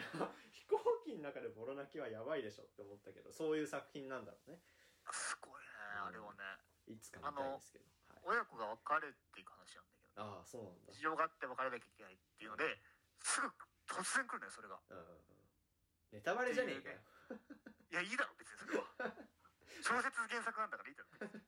[0.50, 4.58] 飛行機の中でボロ泣きはやばいでしょって思ったけどそういう作品なんだろうね。
[5.12, 5.68] すごいね
[6.02, 6.42] あれはね。
[6.88, 7.97] いつか見たいんですけど、はい、
[8.28, 10.36] 親子が別れっていう話なんだけどね。
[10.36, 10.92] ああそうなんだ。
[10.92, 12.76] 事情があって別れなきゃいけないっていうので
[13.24, 13.48] すぐ
[13.88, 14.76] 突然来るのよそれが。
[14.92, 15.48] うんうんうん。
[16.12, 17.00] ネタバレじゃねえかよ。
[17.88, 18.84] いやいいだろ別にそれは。
[19.80, 21.40] 小説原作なんだからいいだろ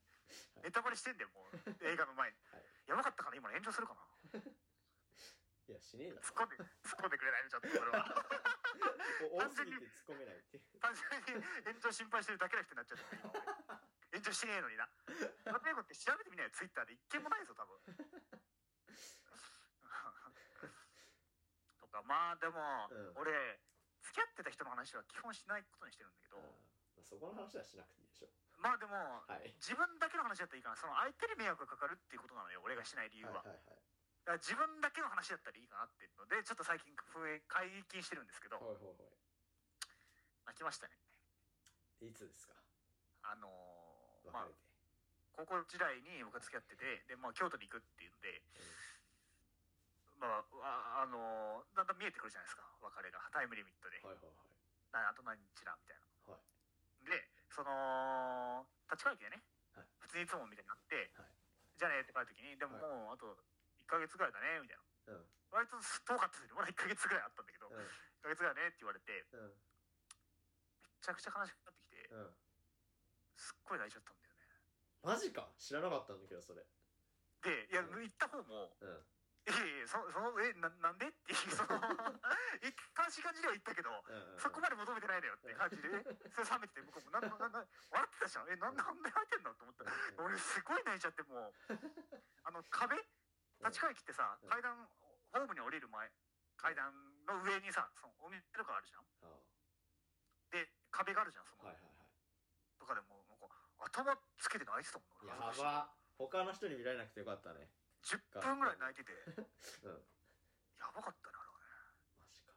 [0.63, 1.59] ネタバレしてんだよもう。
[1.83, 2.63] 映画の前に、はい。
[2.87, 3.95] やばかったかな今の炎上するか
[4.31, 4.39] な。
[4.39, 6.21] いやしねえだろ。
[6.23, 8.07] 突っ込んで突っ込んでくれないのちょっとそれは。
[9.35, 12.99] お多すぎて突っ込めないって単純に炎上心配してるだけの人になっちゃっ
[13.67, 14.89] た今俺炎上してねえのにな。
[15.45, 16.93] ラペーゴって調べてみないよツイッターで。
[16.93, 17.79] 一件もないぞ多分。
[21.79, 22.59] とかまあでも、
[22.91, 23.23] うん。
[23.23, 23.59] 俺
[24.03, 26.41] 付き合ってた人の話は基本しないことにしてるんだけど、あ
[26.99, 28.29] あそこの話はしなくていいでしょ。
[28.57, 29.53] まあでも、はい。
[29.55, 30.75] 自分だけの話だったらいいかな。
[30.75, 33.79] その相手に迷惑がかかるっていうことなのよ俺がしない理由は,、はいはいはい
[34.25, 38.93] だから自分だけの話だったらいいかなっていうのでちょっと最近増え解禁してるんですけど、はいはいは
[40.45, 40.99] 泣きましたね。
[42.01, 42.53] いいつですか？
[43.23, 43.47] あの
[44.25, 44.59] 別れて、
[45.35, 48.43] 高校時代に僕が付き合っててで、まあ、京都に行くっていうんで、
[50.19, 52.67] まあ、ああのーだんだん見えてくるじゃないですか。
[52.83, 53.23] 別れが。
[53.31, 54.51] タイムリミットで、はいはいはい。
[54.91, 56.35] なあと何日だみたいな。
[56.35, 56.43] はい。
[57.07, 59.39] でその立川駅でね、
[59.71, 59.87] はい。
[60.03, 61.31] 普通にいつもみたいになって、はい。
[61.79, 62.91] じゃあねって帰る時にでもはい。
[62.91, 63.39] もうあと
[63.79, 64.77] 1ヶ月ぐらいだねみたい
[65.07, 65.15] な。
[65.15, 65.23] うん。
[65.55, 66.59] 割と遠かったですね。
[66.59, 69.55] まだ1ヶ月ぐらいあったんだけど、う1ヶ月ぐらいねって言われてんうん。
[69.55, 72.35] めちゃくちゃ悲しくなってきてうん
[73.39, 74.43] すっごい泣いちゃったんだよね。
[75.01, 75.47] マジか？
[75.57, 76.61] 知らなかったんだけどそれ。
[77.41, 78.03] でいやうん。
[78.03, 79.05] 行った方もうん
[79.47, 81.79] 「いやいやそそのえななんで?」っていうその
[82.61, 84.39] 一貫し感じでは言ったけどうんうんうん。
[84.39, 86.03] そこまで求めてないのよって感じでね。
[86.35, 88.49] それ冷めてて向こうもなんななな笑ってたじゃん。
[88.51, 89.83] えなんなんで泣いてんのって思った。
[89.85, 91.53] うん俺すごい泣いちゃってもう。
[92.43, 92.97] あの壁？
[93.61, 94.49] 立川駅ってさうん。
[94.49, 94.85] 階段
[95.31, 96.11] ホームに降りる前
[96.57, 96.91] 階段
[97.25, 99.05] の上にさそのお店とかあるじゃん。
[99.23, 99.39] あ
[100.51, 102.05] で壁があるじゃんその、あはいはいは
[102.79, 103.18] とかでも
[103.79, 107.71] 頭つけて泣いてたもんいやば他の人に見られなくてよかったね。
[108.03, 109.11] 10分ぐらい泣いてて。
[109.87, 110.03] うん。
[110.79, 111.65] やばかったねあれはね。
[112.19, 112.53] マジか。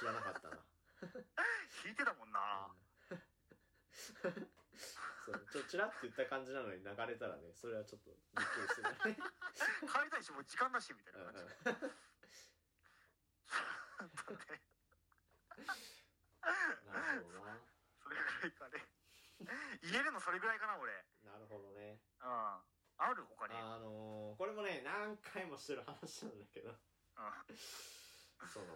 [0.00, 0.64] 知らなかったな。
[1.84, 2.74] 引いてたもんな。
[5.24, 9.16] そうちょちらっと言った感じなのに流れたらねそれはちょっとびっくりするね。
[9.88, 11.34] 帰りたいしもう時間だしみたいうんうん。
[11.34, 11.40] な
[14.24, 14.60] 感じで
[16.40, 17.58] なるほどな
[18.02, 18.86] それぐらいかね
[19.84, 20.92] 言えるのそれぐらいかな俺。
[20.92, 22.00] うんなるほどね。
[22.20, 23.54] ある他に。
[23.58, 26.70] あのー、これもね何回もしてる話なんだけど。
[26.70, 28.48] うん。
[28.48, 28.66] その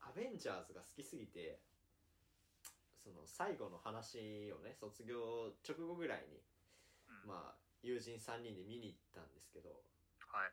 [0.00, 1.60] アベンジャーズが好きすぎて
[3.02, 6.40] その最後の話をね卒業直後ぐらいに、
[7.08, 7.28] うん。
[7.28, 9.70] まあ友人3人で見に行ったんですけど。
[10.28, 10.52] はい。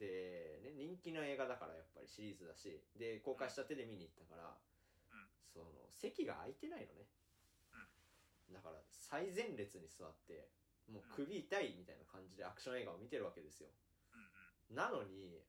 [0.00, 2.82] で、ね、人気の映画だからやっぱりシリーズだし。
[2.98, 5.28] で公開したてで見に行ったから、うん。
[5.52, 7.06] その席が空いてないのね、
[8.52, 10.48] だから最前列に座って
[10.88, 13.68] もう首痛いみたいな感じでアクション映画を見てるわけですよ。
[14.70, 15.44] なのに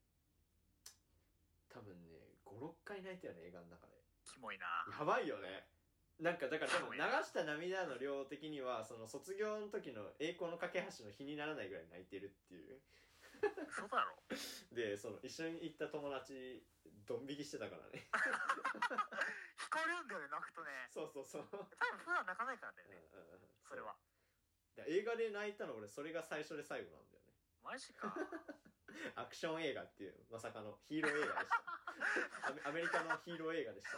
[1.70, 3.94] 多分ね56回泣いたよね映画の中で。
[4.24, 4.66] キモいな。
[4.88, 5.68] やばいよね。
[6.20, 12.80] なんかだから多分流した涙の量的にはその卒業の時の栄光の架け橋の日にならないぐらい泣いてるっていう
[13.68, 14.22] 嘘だろ。
[14.72, 16.66] でその一緒に行った友達
[17.06, 18.08] ドン引きしてたからね。
[18.12, 18.20] 惹
[19.70, 20.88] かれるんだよね泣くとね。
[20.90, 21.68] そうそうそう、多分
[22.00, 23.40] 普段泣かないからだようんねうんうん。
[23.68, 23.96] それは。
[24.76, 27.34] で映画で泣いたの俺それが最初で最後なんだよね。
[27.62, 28.14] マジか。
[29.16, 31.64] アクション映画っていうまさかのヒーロー映画でした。
[32.48, 33.98] アメアメリカのヒーロー映画でした。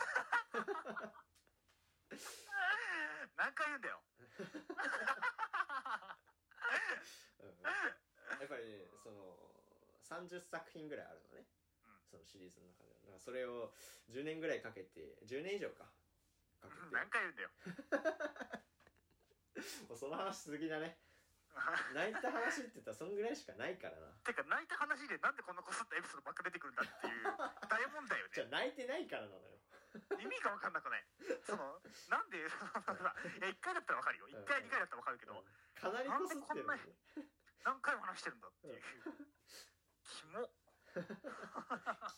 [3.36, 4.02] 何回言うんだよ。
[7.40, 7.56] うんうん
[8.46, 9.34] やっぱりねその
[10.06, 11.50] 30作品ぐらいあるのね、
[11.82, 11.98] うん。
[12.06, 13.18] そのシリーズの中では。
[13.18, 13.74] だからそれを
[14.14, 15.90] 10年ぐらいかけて10年以上か。
[16.62, 16.94] かけて。
[16.94, 17.50] 何回言うんだよ。
[19.90, 21.02] もうその話すぎだね。
[21.96, 24.14] 泣いた話って言ったらそんぐらいしかないからな。
[24.22, 27.24] てか泣いた話でなんでこんなこすったエピソードばっか出てくるんだっていう
[27.68, 29.56] 大問題よじゃあね泣いてないからなのよ。
[30.20, 31.06] 意味が分かんなくない？
[31.42, 34.28] そのなんでそのさいや1回だったら分かるよ。
[34.28, 36.82] 1回2回だったら分かるけどかなりこすってるのに
[37.66, 38.78] 何回も話してるんだっていう
[40.06, 40.46] キモ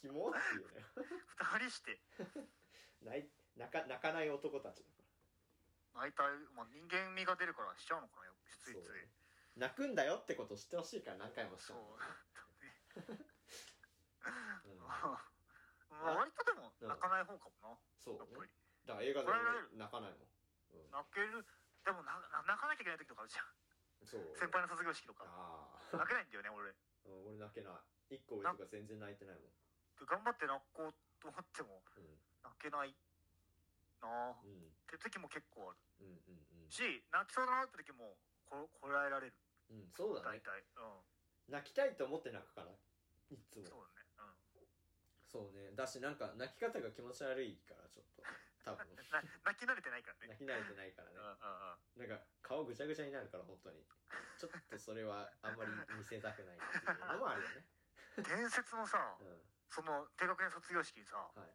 [0.04, 0.84] キモっていうね。
[1.40, 1.98] 2人して。
[3.02, 9.02] 泣い泣か泣かない男たちだか泣いた、まあ、人間味が出るからしちゃうのかなよついつい。
[9.02, 9.10] ね。
[9.58, 13.26] 泣くんだよってことを知ってほしいから何回もしちゃそうう、ね。
[14.68, 14.84] うん。
[14.86, 17.80] まあ割とでも泣かない方かもな。
[17.98, 18.20] そうね。
[18.20, 18.52] やっぱり。
[18.86, 19.32] だから映画で
[19.80, 20.30] 泣かないもん、
[20.76, 21.48] うん、泣ける。
[21.84, 23.46] でもなな泣かなきゃいけない時とかあるじゃん
[24.08, 24.36] そう。
[24.40, 25.26] 先輩の卒業式とか。
[25.28, 26.72] ああ泣けないんだよね俺。
[27.06, 27.72] うん俺泣けな
[28.10, 28.16] い。
[28.16, 29.52] 一個上とか全然泣いてないもん。
[30.00, 32.20] で頑張って泣こうと思ってもうん。
[32.44, 32.96] 泣けない
[34.02, 34.30] な。
[34.30, 34.72] あっうん。
[34.88, 35.80] て時も結構ある。
[36.00, 39.36] うんうんし泣きそうだなって時もここらえられる。
[39.70, 40.40] うんうんそうだね。
[40.40, 40.66] 大体。
[40.78, 41.04] うん。
[41.54, 42.72] 泣きたいと思って泣くから。
[43.30, 43.66] いつも。
[43.66, 44.08] そうだね。
[45.28, 45.72] そうね。
[45.76, 48.24] だしなんか泣き方が気持ち悪いからちょっと
[48.68, 48.88] 多分。
[49.46, 50.28] 泣き慣れてないからね。
[50.28, 51.16] 泣き慣れてないからね。
[51.16, 52.10] うんうんうん。
[52.10, 53.86] なんか顔ぐちゃぐちゃになるから本当に。
[54.38, 57.66] ちょっとそれはあんまり見せたくないっていうのもあるよね。
[58.18, 59.42] 伝説のさ うん。
[59.70, 61.54] その低学年卒業式にさはい。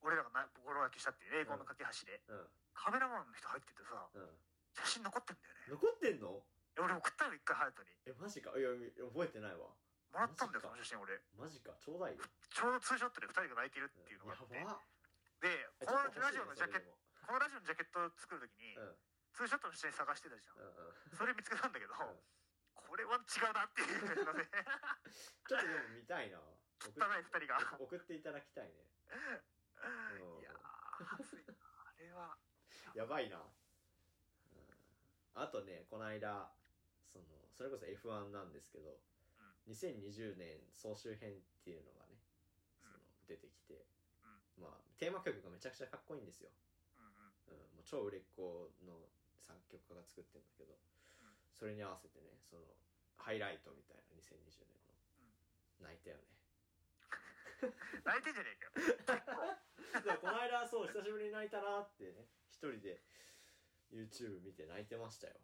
[0.00, 2.50] 俺らがなボロ焼きしたっていう英語の架け橋でうん。
[2.74, 4.40] カメラマンの人入っててさうん。
[4.74, 5.64] 写真残ってんだよね。
[5.68, 6.46] 残ってんの？
[6.78, 7.90] 俺送ったよ一回ハヤトに。
[8.06, 8.56] えマジか？
[8.56, 8.70] いや
[9.10, 9.74] 覚えてないわ。
[10.12, 11.20] もらったんだよその写真俺。
[11.34, 11.74] マジか。
[11.80, 12.22] ちょうだいよ。
[12.50, 14.54] ちょうどツーショットで二人が泣いてるっていうのがあって。
[14.54, 14.80] やば
[15.40, 18.74] でえこのラジオのジャケットこのラジオのジャケットを作るときに
[19.36, 20.58] ツーショットの下に探してたじゃん。
[20.58, 21.14] うんうん。
[21.14, 22.18] それ見つけたんだけどうん。
[22.74, 24.48] これは違うなっていうので
[25.46, 26.42] ちょっとでも見たいな。
[26.82, 27.78] 送っ汚い二人が。
[27.78, 28.88] 送っていただきたいね。
[30.18, 30.40] うん。
[30.40, 32.38] いやあれは。
[32.94, 33.46] やばいな、うん、
[35.34, 36.50] あとねこの間
[37.12, 37.24] その
[37.54, 38.98] それこそ F1 なんですけど、
[39.68, 42.18] 2020年総集編っていうのがね
[42.80, 43.84] その出てきて、
[44.58, 46.50] まあテーマ曲がめちゃくちゃかっこいいんですよ、
[46.98, 47.58] うんうん。
[47.58, 48.98] うん、もう超売れっ子の
[49.40, 50.76] 作曲家が作ってるんだけど、
[51.58, 52.62] それに合わせてねその
[53.16, 54.78] ハイライトみたいな2020年
[55.82, 56.38] の、泣いたよね。
[58.06, 58.56] 泣いてんじゃねえ
[59.06, 59.38] かよ。
[60.22, 63.02] この間そう久しぶりに泣いたなってね一人で
[63.90, 65.34] YouTube 見て泣いてましたよ。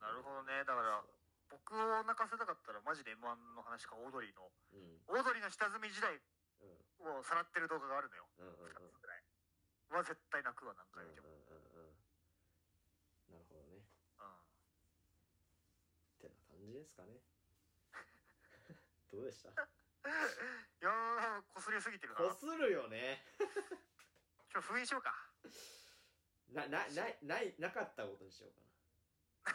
[0.00, 0.64] なるほどね。
[0.64, 1.04] だから
[1.48, 4.50] 僕を泣かせたかったらマジで m 1の話かオードリーの。
[4.72, 4.80] うん。
[4.80, 6.20] うんオードリーの下積み時代うん
[6.62, 8.26] をさらってる動画があるのよ。
[8.38, 8.70] うんうんうん。
[8.70, 9.22] 2つぐらい。
[9.90, 11.28] は絶対泣くわ何回見ても。
[11.28, 11.94] うんうんうんうん。
[13.30, 13.84] なるほどね。
[14.18, 14.26] うん。
[16.16, 17.20] ってな感じですかね。
[19.12, 19.50] どうでした？
[20.06, 22.18] いやーこすりすぎてるな。
[22.20, 23.24] こするよね。
[24.52, 25.14] 今日封印しようか。
[26.48, 28.60] ななないないなかったことにしようか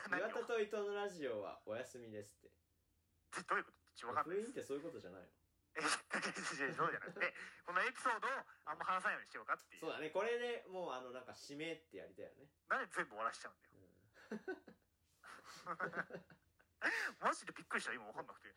[0.10, 0.18] な。
[0.20, 2.52] 岩田と伊藤のラジオはお休みですって。
[3.44, 4.24] どういうこと？
[4.24, 5.28] 封印ってそういうことじゃないの？
[5.28, 5.41] え
[5.72, 8.32] そうじゃなくてこのエピソードを
[8.68, 9.82] あんま話さないようにしようかっていう。
[9.82, 10.12] そうだね。
[10.12, 13.80] これでもうあのなんか締めってやりたいよね、なんで全部終わらしちゃうんだよ。
[13.80, 14.60] うん。
[17.24, 17.94] マジでびっくりした。
[17.94, 18.54] 今分かんなくて。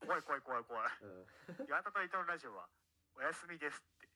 [0.00, 0.90] 怖い怖い怖い怖い。
[1.02, 2.68] うん、岩田と伊藤のラジオは
[3.14, 4.08] お休みですって。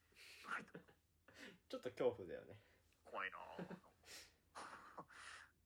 [1.68, 2.56] ちょっと恐怖だよね。
[3.04, 3.38] 怖いな。
[3.38, 3.76] ぁ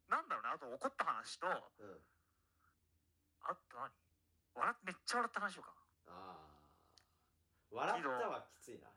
[0.09, 2.01] なんだろうねあと怒った話とあうん。
[3.55, 3.93] と何？
[4.55, 5.75] 笑っめっちゃ笑った話とか
[6.11, 6.61] ああ
[7.71, 8.91] 笑ったはきついな。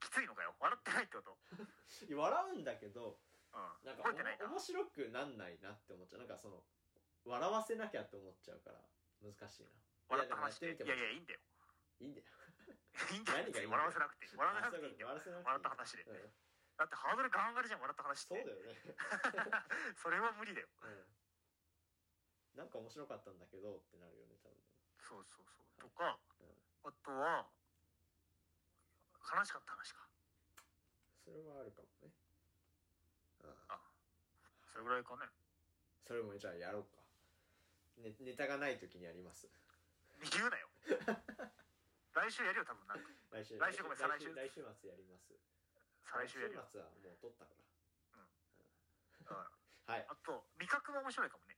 [0.00, 0.34] きついの？
[0.34, 0.54] かよ。
[0.60, 1.38] 笑ってないってこと。
[2.06, 3.18] い や笑うんだけど
[3.52, 3.86] うん。
[3.86, 4.44] なんか覚えてないか。
[4.46, 6.18] 面白くなんないなって思っちゃう。
[6.20, 6.64] なんかその
[7.24, 8.80] 笑わせなきゃって思っちゃうから
[9.20, 9.70] 難しいな。
[10.08, 10.66] 笑った話で。
[10.72, 11.00] いいやでもやってみても。
[11.00, 11.40] やいやいいんだよ。
[12.00, 12.26] いいんだよ。
[13.12, 13.38] いいんだよ。
[13.38, 13.70] 何がいいんだよ。
[13.70, 15.06] 笑わせなくて笑わせなくていいんだよ。
[15.08, 15.44] 笑わせなくていい。
[15.44, 16.02] 笑った話で。
[16.04, 16.34] うん。
[16.76, 18.34] だってハードルガン上がりじゃん笑った話って。
[18.34, 18.96] そうだよね。
[19.96, 20.68] それは無理だよ。
[20.82, 21.06] うん。
[22.54, 24.56] なんか面白かったんだけどってなるよね多分
[25.02, 25.80] そうそうそう。
[25.80, 26.88] とかうん。
[26.88, 27.46] あとは
[29.34, 30.06] 悲しかった話か。
[31.24, 32.12] それはあるかもね。
[33.44, 33.80] うんあ
[34.72, 35.26] それぐらいかね。
[36.06, 37.00] それもじゃあやろうか。
[38.02, 39.48] ねネタがない時にやります。
[40.32, 40.68] 言うなよ。
[42.12, 43.08] 来週やるよ多分なんか。
[43.30, 43.58] 来週。
[43.58, 44.34] 来週ごめん再来週。
[44.34, 45.32] 来週末やります。
[46.04, 46.60] 再来週やるよ。
[46.62, 47.60] 来週末はもう撮ったから。
[48.20, 49.46] うん。
[49.94, 50.06] はい。
[50.08, 51.56] あと味覚も面白いかもね。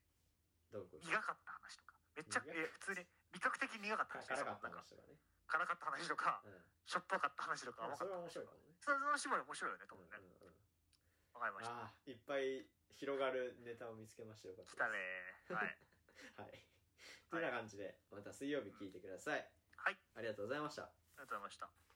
[0.71, 1.07] どういうこと？
[1.09, 1.95] 苦かった話とか。
[2.15, 5.17] めっちゃ苦え普通に味覚的に苦かった話辛かった話とかね。
[5.49, 6.65] 辛かった話とかうん。
[6.85, 8.77] しょっぱかった話とかあそれは面白いかもね。
[8.81, 10.17] それの絞り面白いよね多分ね。
[10.17, 10.55] うんうんうん。
[11.35, 11.93] わかりました。
[12.07, 12.67] いっぱい
[12.97, 15.01] 広がるネタを見つけましたよかった来たね
[15.49, 15.79] はい。
[16.37, 16.65] はい。
[17.31, 19.49] というような感じでまた水曜日聞いてください。
[19.77, 19.99] はい。
[20.15, 20.85] ありがとうございました。
[20.85, 21.92] ありがとうございました